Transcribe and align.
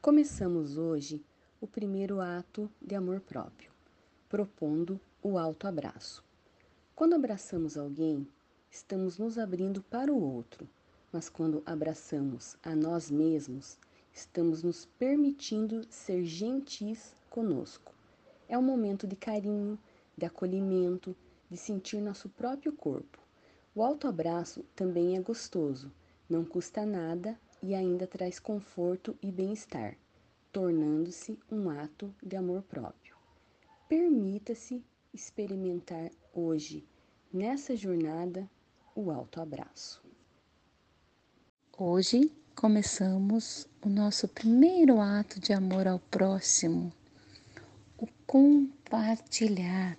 Começamos 0.00 0.78
hoje 0.78 1.24
o 1.60 1.66
primeiro 1.66 2.20
ato 2.20 2.70
de 2.80 2.94
amor 2.94 3.20
próprio, 3.20 3.72
propondo 4.28 5.00
o 5.20 5.36
autoabraço. 5.36 6.24
Quando 6.94 7.14
abraçamos 7.14 7.76
alguém, 7.76 8.24
estamos 8.70 9.18
nos 9.18 9.36
abrindo 9.36 9.82
para 9.82 10.12
o 10.12 10.22
outro, 10.22 10.68
mas 11.12 11.28
quando 11.28 11.64
abraçamos 11.66 12.56
a 12.62 12.76
nós 12.76 13.10
mesmos, 13.10 13.76
estamos 14.12 14.62
nos 14.62 14.86
permitindo 14.86 15.84
ser 15.90 16.24
gentis 16.24 17.16
conosco. 17.28 17.92
É 18.48 18.56
um 18.56 18.62
momento 18.62 19.04
de 19.04 19.16
carinho, 19.16 19.76
de 20.16 20.24
acolhimento, 20.24 21.14
de 21.50 21.56
sentir 21.56 22.00
nosso 22.00 22.28
próprio 22.28 22.72
corpo. 22.72 23.18
O 23.74 23.82
autoabraço 23.82 24.64
também 24.76 25.16
é 25.16 25.20
gostoso, 25.20 25.90
não 26.30 26.44
custa 26.44 26.86
nada 26.86 27.36
e 27.62 27.74
ainda 27.74 28.06
traz 28.06 28.38
conforto 28.38 29.16
e 29.22 29.30
bem-estar, 29.30 29.96
tornando-se 30.52 31.38
um 31.50 31.68
ato 31.70 32.14
de 32.22 32.36
amor 32.36 32.62
próprio. 32.62 33.16
Permita-se 33.88 34.84
experimentar 35.12 36.10
hoje, 36.32 36.86
nessa 37.32 37.74
jornada, 37.74 38.48
o 38.94 39.10
autoabraço. 39.10 40.02
Hoje 41.76 42.32
começamos 42.54 43.68
o 43.80 43.88
nosso 43.88 44.26
primeiro 44.26 45.00
ato 45.00 45.38
de 45.38 45.52
amor 45.52 45.86
ao 45.86 45.98
próximo, 45.98 46.92
o 47.96 48.06
compartilhar. 48.26 49.96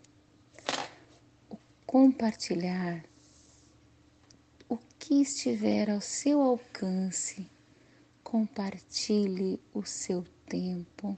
O 1.50 1.58
compartilhar 1.86 3.04
que 5.00 5.22
estiver 5.22 5.90
ao 5.90 6.02
seu 6.02 6.42
alcance, 6.42 7.50
compartilhe 8.22 9.58
o 9.74 9.84
seu 9.84 10.26
tempo, 10.46 11.18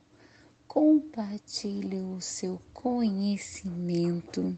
compartilhe 0.67 1.99
o 1.99 2.21
seu 2.21 2.61
conhecimento, 2.73 4.57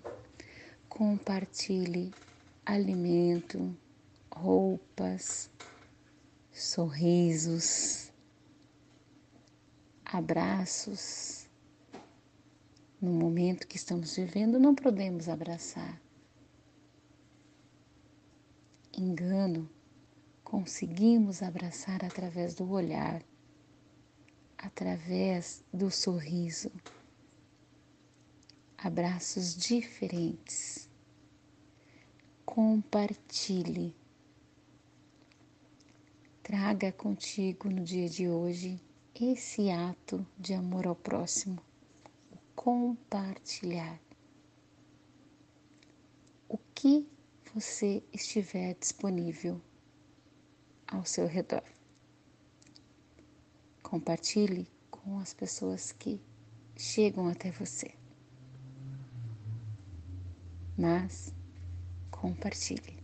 compartilhe 0.89 2.13
alimento, 2.65 3.75
roupas, 4.29 5.49
sorrisos, 6.51 8.11
abraços. 10.05 11.47
No 13.01 13.11
momento 13.11 13.67
que 13.67 13.77
estamos 13.77 14.15
vivendo, 14.17 14.59
não 14.59 14.75
podemos 14.75 15.27
abraçar, 15.29 15.99
engano, 18.95 19.69
conseguimos 20.43 21.41
abraçar 21.41 22.03
através 22.03 22.55
do 22.55 22.69
olhar, 22.69 23.23
através 24.57 25.63
do 25.73 25.89
sorriso. 25.89 26.71
Abraços 28.77 29.55
diferentes. 29.55 30.89
Compartilhe. 32.45 33.95
Traga 36.43 36.91
contigo 36.91 37.69
no 37.69 37.83
dia 37.83 38.09
de 38.09 38.27
hoje 38.27 38.79
esse 39.15 39.69
ato 39.69 40.25
de 40.37 40.53
amor 40.53 40.87
ao 40.87 40.95
próximo, 40.95 41.61
compartilhar. 42.55 43.99
O 46.49 46.57
que 46.73 47.07
você 47.53 48.01
estiver 48.11 48.73
disponível 48.73 49.61
ao 50.87 51.05
seu 51.05 51.27
redor. 51.27 51.63
Compartilhe 53.83 54.67
com 54.89 55.19
as 55.19 55.35
pessoas 55.35 55.91
que 55.91 56.19
chegam 56.75 57.27
até 57.27 57.51
você. 57.51 57.93
Mas 60.75 61.31
compartilhe. 62.09 63.02